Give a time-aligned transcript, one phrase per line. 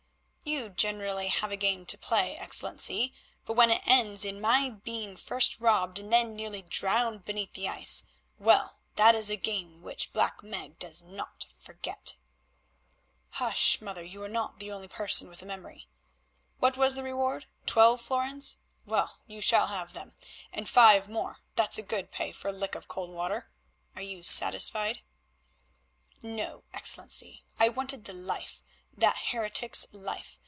[0.43, 3.13] "You generally have a game to play, Excellency,
[3.45, 7.69] but when it ends in my being first robbed and then nearly drowned beneath the
[7.69, 12.15] ice—well, that is a game which Black Meg does not forget."
[13.29, 15.87] "Hush, mother, you are not the only person with a memory.
[16.59, 17.45] What was the reward?
[17.67, 18.57] Twelve florins?
[18.85, 20.15] Well, you shall have them,
[20.51, 23.49] and five more; that's good pay for a lick of cold water.
[23.95, 25.01] Are you satisfied?"
[26.21, 27.45] "No, Excellency.
[27.59, 28.61] I wanted the life,
[28.93, 30.37] that heretic's life.